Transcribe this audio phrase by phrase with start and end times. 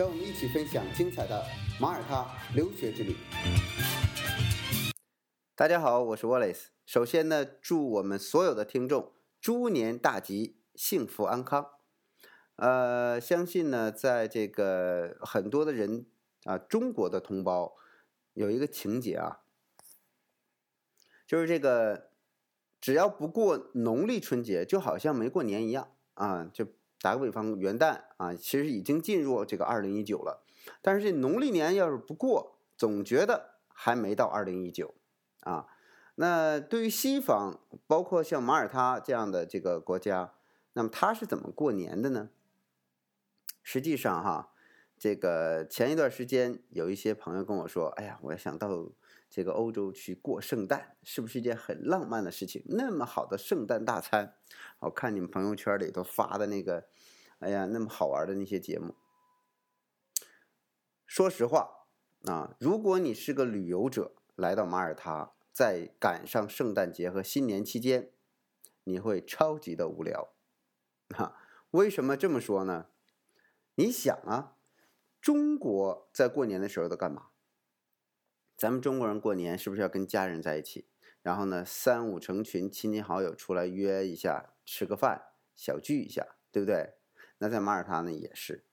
[0.00, 1.44] 让我们一起分享精彩的
[1.78, 3.14] 马耳他留学之旅。
[5.54, 6.68] 大家好，我是 Wallace。
[6.86, 11.72] 首先呢，祝我们所有的听众猪年大吉，幸福安康。
[12.56, 16.06] 呃，相信呢，在这个很多的人
[16.44, 17.76] 啊，中国的同胞
[18.32, 19.40] 有一个情节啊，
[21.26, 22.08] 就是这个。
[22.80, 26.48] 只要不过农历春节，就好像没过年一样啊！
[26.50, 26.66] 就
[27.00, 30.44] 打个比方，元旦啊，其实已经进入这个二零一九了，
[30.82, 34.94] 但是这农历年要是不过，总觉得还没到二零一九
[35.40, 35.66] 啊。
[36.16, 40.34] 那对于西方，包括像马耳他这样的这个国家，
[40.74, 42.30] 那么他是怎么过年的呢？
[43.62, 44.52] 实际上哈，
[44.98, 48.90] 这个前一段时间有一些朋友跟我说：“哎呀，我要想到。”
[49.30, 52.64] 这个欧洲去过圣诞，是不是一件很浪漫的事情？
[52.66, 54.34] 那么好的圣诞大餐，
[54.80, 56.88] 我看你们朋友圈里头发的那个，
[57.38, 58.96] 哎呀，那么好玩的那些节目。
[61.06, 61.86] 说实话
[62.24, 68.10] 啊，如果你是个旅游者来到马耳他，在赶上圣诞节和新年期间，
[68.84, 70.32] 你会超级的无聊。
[71.10, 71.36] 哈，
[71.70, 72.86] 为什么这么说呢？
[73.76, 74.56] 你想啊，
[75.20, 77.29] 中国在过年的时候都干嘛？
[78.60, 80.86] 咱们中国人过年是不是要跟家人在一起？
[81.22, 86.96] 然后呢，三五成群亲戚好友出来约一下，吃个饭，小聚一下，对不对？
[87.38, 88.66] 那在马耳他呢也是。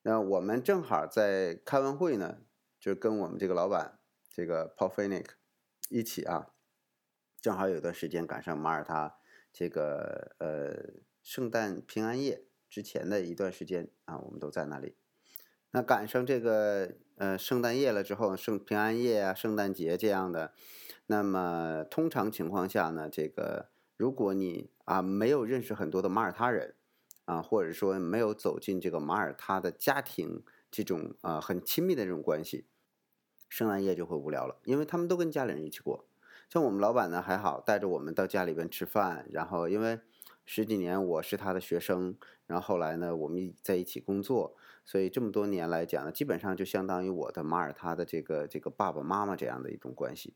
[0.00, 2.38] 那我们正好在开完会呢，
[2.80, 3.98] 就跟我们这个老板
[4.30, 5.26] 这个 Paul f e n i c
[5.90, 6.54] 一起啊，
[7.42, 9.18] 正好有段时间赶上马耳他
[9.52, 14.96] 这个呃圣诞平安夜之前的一段时间啊，我们都在那里。
[15.74, 20.52] 那赶上这个呃圣诞夜了之后，圣平安夜啊，圣诞节这样的，
[21.06, 26.76] 那么通常情况下呢，这个如果你啊没有认识很多的马耳他人
[27.24, 32.66] 啊，或者说没有走进这个马耳他的家庭这种啊很亲密的这种关系，
[33.48, 36.06] 圣诞夜就会无聊了，因为他们都跟家里人一起过。
[36.48, 39.98] 像我们老板呢还好，带着我们到家里边吃饭，然后因为。
[40.46, 50.34] 十几年我是他的学生，然后后来呢，我们在一起工作，所以这么多年来讲呢，基本上就相当于我的马耳他的这个这个爸爸妈妈这样的一种关系，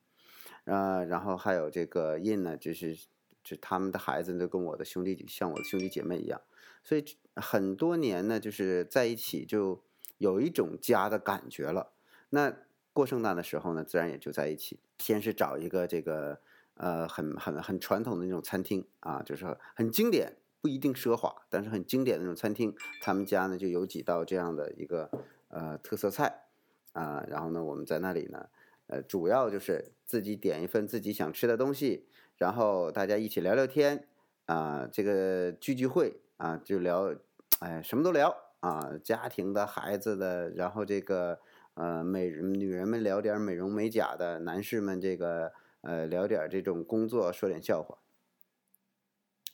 [0.64, 2.97] 呃，然后还有这个印呢，就是
[3.44, 6.41] 就他们的孩子都跟我的兄弟像我的兄弟姐妹一样，
[6.82, 7.04] 所以
[7.36, 9.82] 很多年呢，就是在一起就
[10.19, 11.92] 有一种家的感觉了。
[12.30, 12.54] 那
[12.92, 16.41] 过圣诞的时候呢，自然也就在一起，先是找一个这个。
[16.80, 22.74] 呃，很很很传统的那种餐厅啊，就是很经典，不一定奢华，但是很经典的那种餐厅。
[23.00, 25.10] 他们家呢就有几道这样的一个
[25.48, 26.44] 呃特色菜
[26.92, 28.48] 啊，然后呢我们在那里呢，
[28.86, 34.06] 呃，主要就是自己点一份自己想吃的东西，然后大家一起聊聊天
[34.47, 37.14] 啊，这个聚聚会啊，就聊，
[37.60, 41.38] 哎，什么都聊啊，家庭的、孩子的，然后这个
[41.74, 45.52] 呃美女人们聊点美容美甲的，男士们这个。
[45.80, 47.97] 呃，聊点这种工作，说点笑话，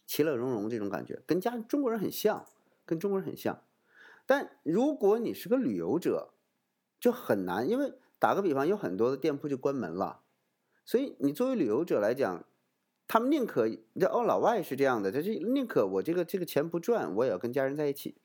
[0.07, 2.47] 其乐融融这种感觉，跟家中国人很像，
[2.85, 3.63] 跟中国人很像。
[4.27, 6.31] 但如果你是个旅游者，
[7.01, 10.21] 就很难，因为打个比方，有很多的店铺就关门了，
[10.85, 12.45] 所以你作为旅游者来讲，
[13.07, 18.17] 他们宁可这哦，老外是这样的，他就宁可我这个这个钱不赚，我也要跟家人在一起。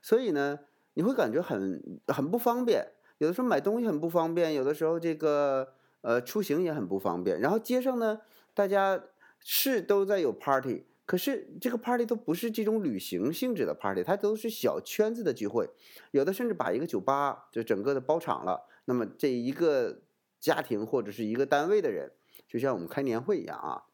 [0.00, 0.60] 所以呢，
[0.94, 5.74] 你会感觉很很不方便，有的时候买东西很不方便，有的时候这个。
[6.02, 7.38] 呃，出行也很不方便。
[7.38, 8.22] 然后街上呢，
[8.54, 9.04] 大家
[9.38, 15.68] 是都在有 party，可是这个 party 都不是这种旅行性质的 party，它都是小圈子的聚会。
[16.12, 18.68] 有的甚至把一个酒吧就整个的包场了。
[18.84, 20.02] 那么这一个
[20.38, 22.12] 家庭或者是一个单位的人，
[22.46, 23.86] 就像我们开年会一样啊，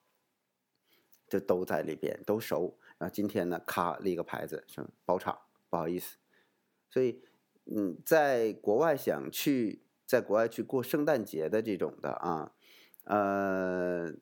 [1.27, 2.77] 就都在里边都熟。
[2.99, 5.39] 然后今天呢，咔立个牌子，说包场，
[5.71, 6.19] 不好意思。
[6.91, 7.23] 所以，
[7.65, 9.81] 嗯，在国外想去。
[10.05, 12.53] 在国外去过圣诞节的这种的啊，
[13.05, 14.15] 呃，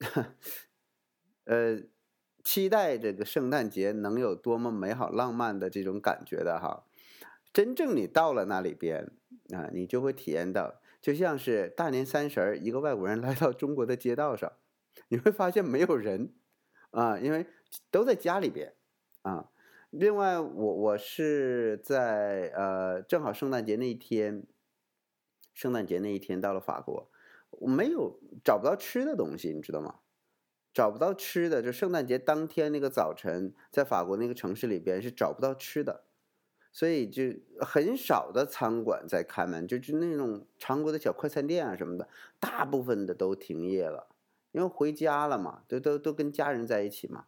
[1.44, 1.80] 呃，
[2.42, 6.84] 期待这个圣诞节能有多么美好浪漫的这种感觉的哈，
[7.52, 9.10] 真正你到了那里边
[9.54, 14.52] 啊，你就会体验到，就像是大年三十儿，一个外国人来到中国的街道上，
[15.08, 16.34] 你会发现没有人
[16.90, 17.46] 啊，因为
[17.90, 18.74] 都在家里边
[19.22, 19.50] 啊。
[19.90, 24.46] 另外，我我是在呃，正好圣诞节那一天。
[25.54, 27.10] 圣诞节那一天到了法国，
[27.50, 29.96] 我没有找不到吃的东西，你知道吗？
[30.72, 36.04] 找不到吃的，就圣诞节当天那个早晨，在法国那个城市里边是找不到吃的，
[36.72, 37.24] 所以就
[37.60, 42.08] 很少的餐馆在开门，就就那种常规的小快餐店啊什么的，
[42.40, 44.08] 大部分的都停业了，
[44.52, 47.26] 因为回家了嘛，都都都跟家人在一起嘛。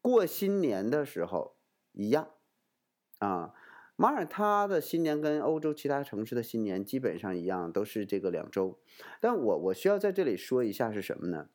[0.00, 1.56] 过新年的时候
[1.92, 2.30] 一样，
[3.18, 3.52] 啊，
[3.96, 8.78] 马耳他的新年跟欧洲其他城市的新年基本上一样，都是这个两周。
[9.20, 11.50] 但我我需要在这里说一下是什么呢？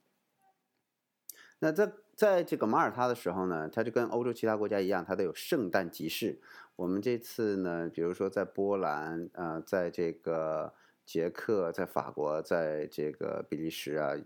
[1.64, 6.42] 那在在这个马耳他的时候呢，它就跟欧洲其他国家一样，它都有圣诞集市。
[6.76, 10.74] 我们这次呢，比如说在波兰，呃，在这个
[11.06, 14.18] 捷克，在法国，在这个比利时啊，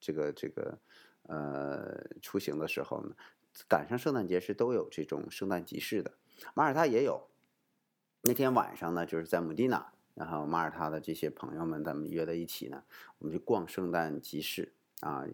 [0.00, 0.76] 这个这个
[1.28, 3.14] 呃出行的时候呢，
[3.68, 6.10] 赶上圣诞节是都有这种圣诞集市的。
[6.52, 7.28] 马耳他也有。
[8.22, 12.82] 那天晚上呢，就是在姆蒂娜，然后马耳他的这些朋友们，咱们约在一起呢，
[13.20, 15.24] 我们去逛圣诞集市啊。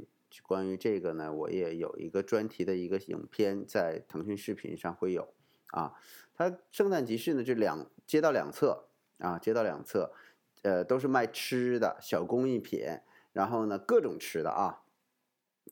[0.42, 5.34] 关于这个呢，我也有一个专题的一个影片，在腾讯视频上会有
[5.68, 5.94] 啊。
[6.34, 8.88] 它圣诞集市呢，就两街道两侧
[9.18, 10.12] 啊，街道两侧，
[10.62, 12.80] 呃，都是卖吃的小工艺品，
[13.32, 14.82] 然后呢，各种吃的啊，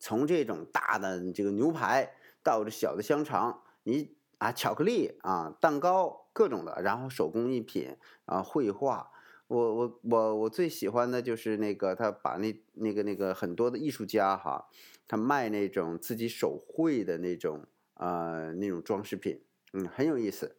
[0.00, 9.12] 从这种大的这个牛排到这小的香肠，你啊，巧克力啊，蛋糕各种的，然后手工艺品啊，绘画。
[9.48, 14.69] 我我我我最喜欢的就是那个他把那那个那个很多的艺术家哈，
[15.06, 17.64] 他卖那种自己手绘的那种
[17.94, 19.40] 呃那种装饰品，
[19.72, 20.56] 嗯，很有意思。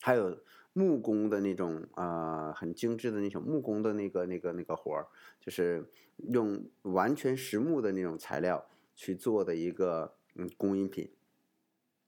[0.00, 0.38] 还有
[0.72, 5.08] 木工的那种呃很精致的那种木工的那个那个那个活儿，
[5.40, 5.90] 就是
[6.28, 8.64] 用完全实木的那种材料
[8.94, 11.10] 去做的一个嗯工艺品。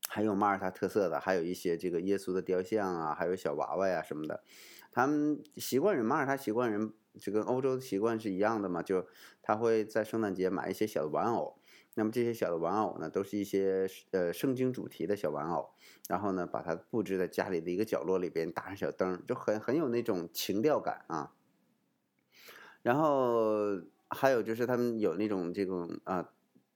[0.08, 4.44] 还有马耳他特色的，还有一些这个耶稣的雕像啊，还有小娃娃呀什么的。
[4.90, 9.06] 他们习惯人马耳他习惯人就跟欧洲的习惯是一样的嘛，就
[9.42, 11.58] 他会在圣诞节买一些小的玩偶。
[11.94, 15.70] 那么这些小的玩偶呢，都是一些呃圣经主题的小玩偶，
[16.08, 21.32] 然后呢把它布置在家里的一个角落里边，打上小灯，就很很有那种情调感啊。
[22.82, 26.30] 然后还有就是他们有那种这种啊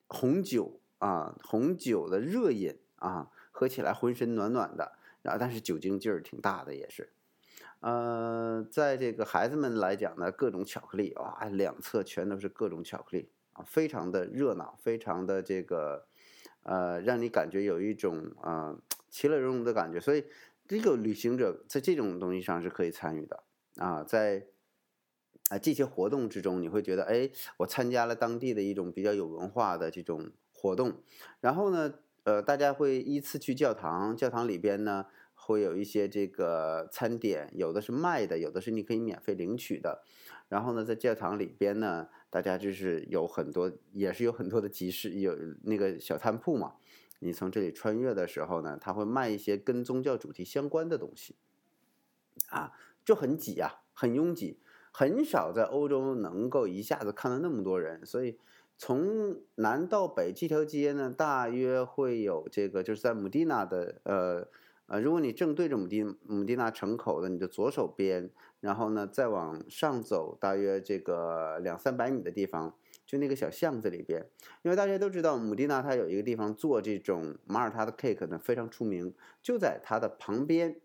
[0.09, 2.79] 红酒啊红酒的热饮。
[2.97, 7.13] 啊，喝起来浑身暖暖的，然后但是酒精劲儿挺大的，也是。
[7.85, 16.07] 呃，在这个孩子们来讲呢，各种巧克力哇，两侧全都是各种巧克力啊，非常的热闹，非常的这个
[16.63, 18.75] 呃，让你感觉有一种啊
[19.11, 20.01] 其乐融融的感觉。
[20.01, 20.25] 所以
[20.67, 23.43] 这个旅行者在这种东西上是可以参与的
[23.77, 24.47] 啊，在
[25.51, 31.03] 啊这些活动之中，你会觉得哎，我参加了当地的一种比较有文化的这种活动，
[31.43, 31.93] 然后呢。
[32.25, 35.05] 呃，大家会依次去教堂，教堂里边呢
[35.45, 40.03] 会有一些这个餐点，有的是卖的，有的是你可以免费领取的。
[40.49, 46.75] 然后呢，在教堂里边呢，大家就是有很多，也是有很多的集市，有那个小摊铺嘛。
[47.19, 51.37] 你从这里穿越的时候呢，他会卖一些跟宗教主题相关的东西，
[52.49, 52.73] 啊，
[53.05, 54.59] 就很挤啊，很拥挤，
[54.91, 58.39] 很少在欧洲能够一下子看到那么多人，所以。
[58.77, 64.49] 从南到北这条街呢，大约会有这个，就是在姆蒂娜的，呃
[64.87, 74.27] 呃，如果你正对着姆蒂姆蒂娜城口的你的左手边，然后呢再往上走，大约这个两三百米的地方，就那个小巷子里边，
[74.63, 80.81] 因为大家都知道姆蒂娜它有一个地方做这种马耳他的 cake 呢非常出名，就在它的旁边。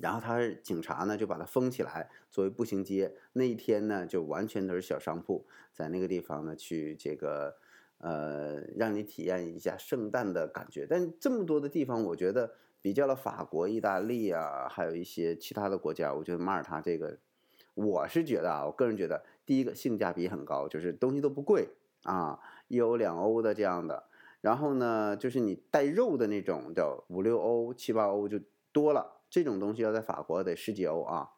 [0.00, 3.16] 然后他警察呢就把它封起来，作为步行街。
[3.32, 7.56] 那一天呢就完全都是小商铺，在那个地方呢去这个，
[7.98, 10.86] 呃，让你体验一下圣诞的感觉。
[10.88, 17.18] 但这么多的地方，我觉得比较了法国、意大利啊，还有一些其他的国家，我觉得马耳他这个，
[17.74, 21.68] 我是觉得啊，我个人觉得，第一个性价比很高，就是东西都不贵
[22.04, 24.04] 啊，一欧两欧的这样的。
[24.40, 28.40] 然后呢，就是你带肉的那种，叫五六欧、七八欧就
[28.72, 29.20] 多了。
[29.28, 31.32] 这种东西要在法国得十几欧啊，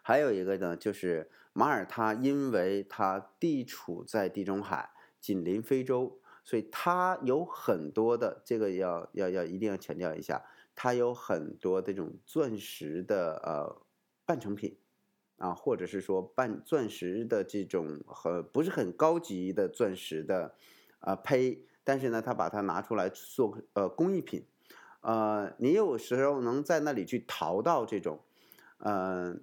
[0.00, 10.44] 还有一个呢，就是马耳他，因为它地处在地中海，紧邻非洲，所以它有很多的这个要要要一定要强调一下，
[10.74, 13.82] 它有很多这种钻石的呃
[14.24, 14.76] 半成品
[15.36, 20.54] 啊，或者是说半钻石的这种和不是很高级的钻石的
[21.00, 24.46] 啊胚，但是呢，它把它拿出来做呃工艺品。
[25.02, 28.20] 呃，你有时候能在那里去淘到这种，
[28.76, 29.34] 呃，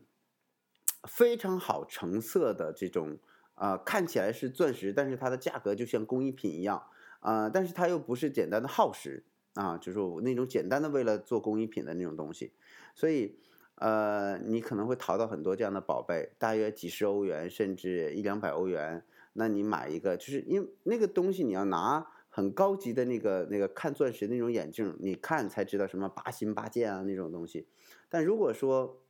[1.08, 3.18] 非常好成色的这种，
[3.58, 6.82] 呃，看起来是钻石，但是它的价格就像工艺品一样，
[7.20, 9.24] 啊，但是它又不是简单的耗时
[9.56, 12.54] 啊，就是那种简单的为了做工艺品的那种东西，
[12.94, 13.36] 所以，
[13.76, 19.04] 呃，你可能会淘到很多这样的宝贝，大约几十欧元，甚至一两百欧元。
[19.34, 27.68] 那你买一个，就是因为那个东西你要拿很高级的那个那个看钻石那种眼镜，你看才知道什么八心八箭啊那种东西。
[28.10, 29.04] 但如果说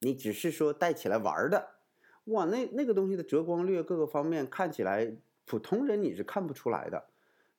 [0.00, 1.75] 你只是说戴起来玩的，
[2.26, 7.06] 哇，那那个东西的折光率各个方面看起来普通人你是看不出来的，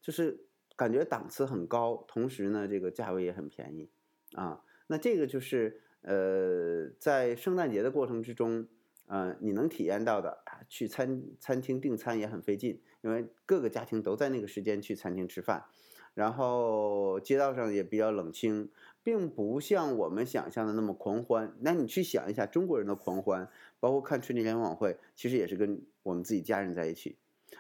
[0.02, 0.46] 就是
[0.76, 3.90] 感觉档次很高，同时呢这个价位也很便宜
[4.34, 4.64] 啊。
[4.88, 5.82] 那这个就是。
[6.02, 8.66] 呃，在圣诞节的过程之中，
[9.08, 10.38] 呃，你能体验到的，
[10.70, 15.66] 去餐餐厅订餐也很费劲，因为各个家庭都在那个时间去餐厅吃饭，
[16.14, 18.70] 然后街道上也比较冷清，
[19.08, 21.56] 并不像我们想象的那么狂欢。
[21.62, 23.50] 那你去想一下中国人的狂欢，
[23.80, 27.18] 包括看春节联欢晚会，其实也是跟我们自己家人在一起。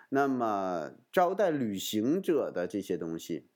[0.09, 3.47] 那么招待旅行者的这些东西，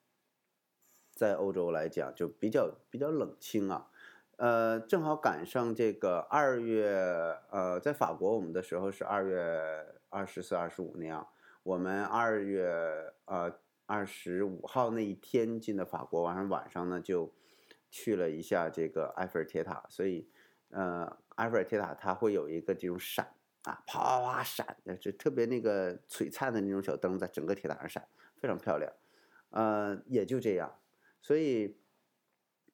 [1.13, 3.89] 在欧洲来讲就比较比较冷清啊。
[4.37, 6.87] 呃，正好赶上这个二月，
[7.51, 9.61] 呃，在法国我们的时候是二月
[10.07, 11.27] 二十四、二十五那样。
[11.63, 13.53] 我们二月呃
[13.85, 17.33] 二十五号那一天进的法国，晚上晚上呢就
[17.91, 19.85] 去了一下这个埃菲尔铁塔。
[19.89, 20.27] 所以，
[20.69, 23.23] 呃，埃菲尔铁塔它会有一个这种闪
[23.65, 28.07] 啊，啪啪啪闪，就特别那个璀璨的那种小灯在整个铁塔上闪，
[28.39, 28.91] 非常漂亮。
[29.51, 30.79] 呃，也就这样，
[31.21, 31.77] 所以。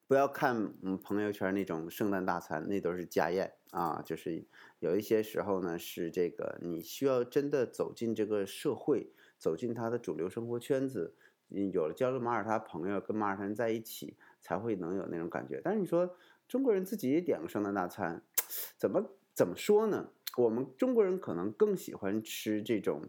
[0.09, 4.01] 不要看嗯朋友圈那种圣诞大餐，那都是家宴啊。
[4.05, 4.47] 就是
[4.79, 11.13] 有一些时候呢，是这个你需要真的走进这个社会，走进他的主流生活圈子，
[11.49, 15.61] 有了交了马耳他朋友，跟马耳他人在一起，才会能有那种感觉。
[15.63, 16.15] 但是你说
[16.47, 18.21] 中国人自己也点个圣诞大餐，
[18.77, 19.03] 怎么
[19.33, 20.09] 怎么说呢？
[20.37, 23.01] 我们中国人可能更喜欢吃这种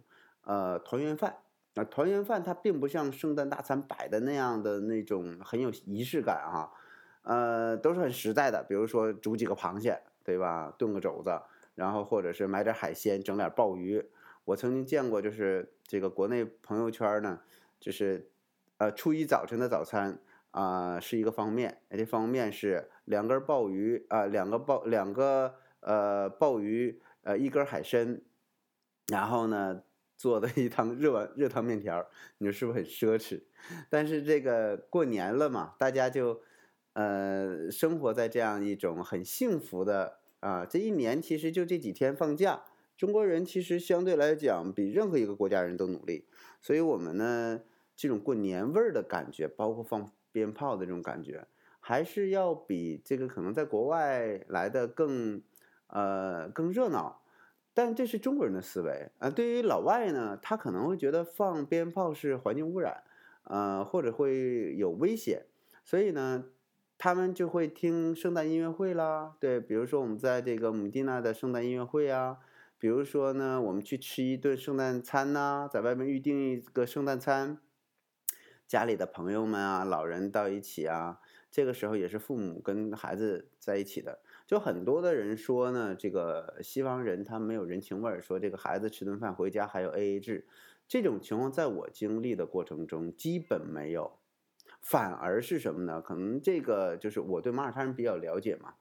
[0.43, 1.39] 呃团圆饭。
[1.75, 6.73] 那团圆饭它并不像圣诞大餐摆的那样的那种很有仪式感啊。
[7.23, 10.75] 呃，都是很实在的，比如说煮几个螃蟹，对吧？
[10.79, 11.39] 炖个肘子，
[11.75, 14.03] 然后或者是买点海鲜，整点鲍鱼。
[14.47, 17.41] 我曾经见过，就是这个国内朋友圈呢，
[17.79, 18.31] 就是
[18.79, 20.19] 呃初一早晨的早餐
[20.51, 28.21] 啊是一个方面，这方面是两根鲍鱼啊，两个鲍两个呃鲍鱼呃一根海参，
[29.07, 29.83] 然后呢
[30.17, 33.43] 做的一汤热碗热汤面条，你说是不是很奢侈？
[33.89, 36.41] 但是这个过年了嘛，大家就。
[36.95, 42.65] 呃，生活在这样一种很幸福的啊，这一年其实就这几天放假。
[42.97, 46.27] 中国人其实相对来讲比任何一个国家人都努力，
[46.61, 47.61] 所以我们呢，
[47.95, 51.47] 这种过年味儿的感觉，包括放鞭炮的这种感觉，
[51.81, 55.43] 还是要比这个可能在国外来的更
[55.89, 57.23] 呃更热闹。
[57.75, 63.03] 但这是中国人的思维啊，对于老外呢，他可能会觉得放鞭炮是环境污染，
[63.45, 65.47] 呃，或者会有危险，
[65.85, 66.45] 所以呢。
[67.01, 72.39] 他们就会听圣诞音乐会啦，对，比如说我们在这个姆蒂娜的圣诞音乐会啊，
[72.77, 77.59] 比如说呢，我们去吃一顿圣诞餐呐，在外面预定一个圣诞餐，
[78.69, 81.19] 家里的朋友们啊，老人到一起啊，
[81.51, 90.47] 这个时候也是父母跟孩子在一起的，就很多的人说呢，这个西方人他没有人情味儿，说这个孩子吃顿饭回家还有 A A 制，
[90.87, 94.19] 这种情况在我经历的过程中基本没有。
[94.83, 96.03] 反而是什么呢？
[96.03, 98.75] 可能这个就是我对马耳他人比较了解嘛。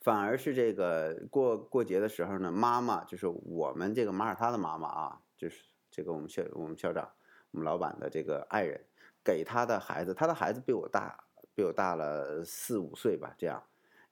[0.00, 7.12] 反而是这个过过节的时候呢，妈妈就是我们这个马耳他的妈妈啊，就是这个我们校我们校长
[7.52, 8.80] 我们老板的这个爱人，
[9.24, 13.62] 给他的孩子，他的孩子比我大，比我大了四五岁吧，这样。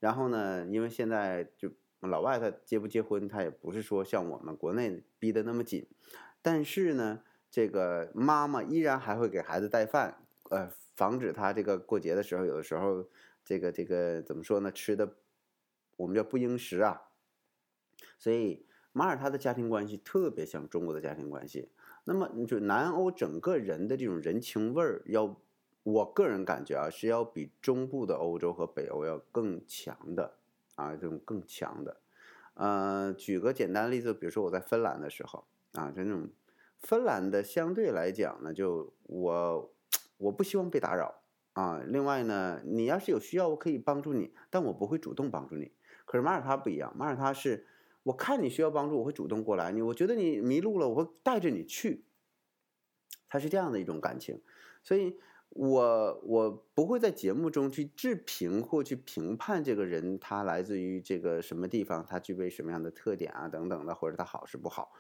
[0.01, 5.87] 然后呢，因为现在就老外他结不结婚，他也不是说像我们国内逼得那么紧，
[6.43, 10.23] 但是呢，这个妈妈依然还会给孩子带饭。
[10.51, 13.07] 呃，防止他这个过节的时候，有的时候
[13.45, 14.73] 这个这个怎么说呢？
[14.73, 15.17] 吃的
[15.97, 17.03] 我们叫不应食啊。
[18.19, 21.71] 所以马耳他的家庭关系特别像中国的家庭关系。
[22.09, 25.37] 那么就南欧整个人的这种人情味儿，要
[25.83, 30.39] 我个人感觉啊，是要比中部的欧洲和北欧要更强的
[30.75, 32.01] 啊，这种更强的。
[32.55, 36.31] 呃，举个简单例子，比如说我在芬兰的时候啊，这种
[36.79, 39.71] 芬兰的相对来讲呢，就我。
[40.21, 41.23] 我不希望被打扰
[41.53, 41.81] 啊！
[41.87, 45.71] 另外呢，你要是有需要，我可以帮助你，但我不会主动帮助你。
[46.07, 47.69] 可是马耳他不一样，马耳他是
[48.09, 49.71] 我看你需要帮助，我会主动过来。
[49.71, 52.07] 你我觉得你迷路了，我会带着你去。
[53.29, 54.41] 他是这样的一种感情，
[54.83, 55.19] 所以
[55.51, 64.93] 我我不会在节目中去置评或去评判这个人，他来自于这个什么地方，他具备什么样的特点啊等等的，或者他好是不好。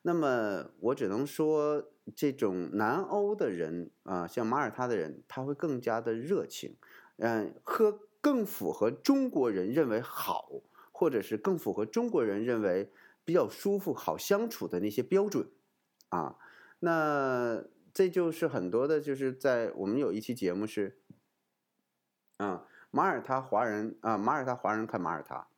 [0.00, 6.76] 那么我只能说，这种南欧的人啊，像马耳他的人，他会更加的热情，
[7.18, 10.50] 嗯，和更符合中国人认为好，
[10.96, 12.92] 或者是更符合中国人认为
[13.24, 15.50] 比较舒服、好相处的那些标准
[16.08, 16.38] 啊。
[16.78, 21.00] 那这就是很多的，就是在我们有一期节目是，
[22.36, 25.48] 啊，马耳他华人啊，马耳他华人看马耳他，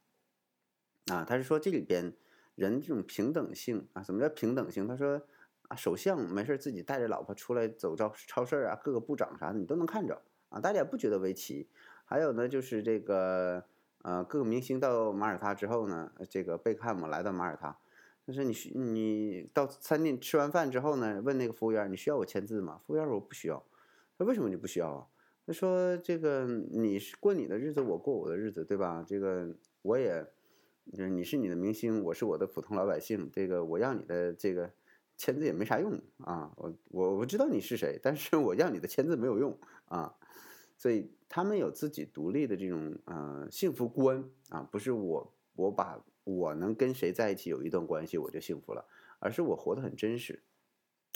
[1.14, 2.16] 啊，他是说这里边
[2.55, 4.88] 人这种平等性啊，什么叫平等性？
[4.88, 5.21] 他说
[5.69, 11.69] 啊，首相没事自己带着老婆出来走到超市啊，各个部长啥的你都能看着啊，大家也不觉得为奇。
[12.07, 13.66] 还有呢，就是这个
[14.03, 17.79] 呃，各个明星到马耳他之后呢，这个贝克汉姆来到马耳他。
[18.26, 22.81] 他说：“你需你到餐厅吃完饭之后呢，问那个服务员，你需要我签字吗？
[22.85, 23.65] 服务员说我不需要。
[24.19, 25.07] 他说为什么你不需要啊？
[25.47, 29.05] 他说这个你是过你的日子，我过我的日子，对吧？
[29.07, 30.26] 这个我也，
[30.93, 34.73] 就是你是你的明星，我是我的普通老百姓，这个我要你的这个
[35.17, 36.50] 签字也没啥用啊。
[36.57, 40.17] 我我我知道你是谁，但是我要你的签字没有用啊。
[40.76, 48.85] 所以他们有自己独立的这种呃幸福观啊，不是我我把。”我能跟谁在一起有一段关系，我就幸福了，
[49.21, 50.42] 而是我活得很真实。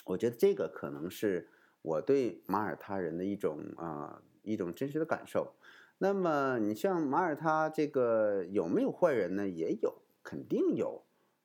[0.05, 1.49] 我觉得这个可能是
[1.83, 5.53] 我对马耳他人的一种啊一种真实的感受。
[5.99, 9.49] 那么你像马耳他这个有没有坏人呢？
[9.49, 11.03] 也有，肯定有。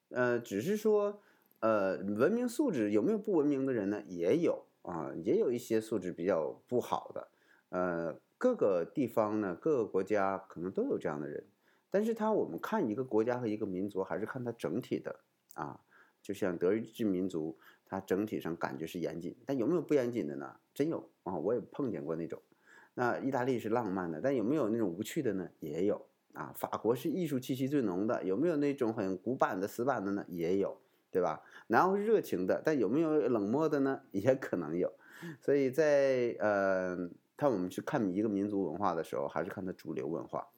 [0.09, 1.19] 呃，只是说
[1.61, 4.03] 呃文明素质有没有不文明的人呢？
[4.05, 7.29] 也有啊，也有一些素质比较不好的。
[7.69, 11.43] 呃，各个地方呢，各个国家可能都有这样的人。
[11.89, 15.15] 但是他，我们看一个国家和一个民族，还是看它整体的
[15.53, 15.79] 啊。
[16.21, 20.55] 就像德意志民族，它整体上感觉是严谨，但有没有不严谨的呢？
[20.73, 22.41] 真有啊，我也碰见过那种。
[22.95, 25.47] 那意大利是浪漫的，但有没有那种无趣的呢？
[25.59, 26.51] 也有啊。
[26.55, 30.25] 法国是艺术气息最浓的，有没有那种很古板的、死板的呢？
[30.27, 30.75] 也有，
[31.11, 31.43] 对吧？
[31.67, 34.01] 然后是热情的，但有没有冷漠的呢？
[34.11, 34.91] 也可能有。
[35.39, 36.97] 所以在呃，
[37.37, 40.49] 看我们去看一个民族文化的时候，还是看它主流文化。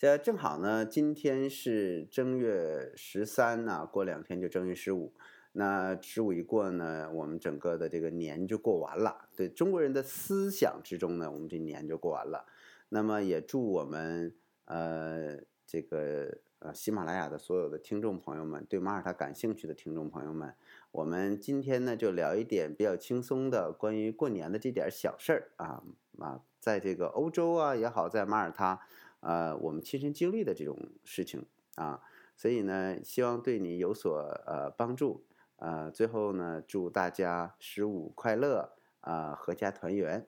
[0.00, 5.14] 呃，正好呢，今天是正月十三呢，过两天就正月十五。
[5.52, 9.30] 那十五一过呢，我们整个的这个年就过完了。
[9.34, 12.44] 对中国人的思想之中呢，我们这年就过完了。
[12.90, 14.34] 那么也祝我们
[14.66, 20.54] 呃这个呃喜马拉雅的所有的听众朋友们，对马耳他感兴趣的听众朋友们，
[20.92, 25.82] 我们今天呢就聊一点比较轻松的关于过年的这点小事儿啊
[26.18, 28.80] 啊，在这个欧洲啊也好，在马耳他。
[29.20, 31.44] 呃，我们亲身经历的这种事情
[31.76, 32.02] 啊，
[32.34, 35.24] 所以呢，希望对你有所呃帮助。
[35.56, 40.26] 呃，最后呢，祝大家十五快乐啊，阖家团圆。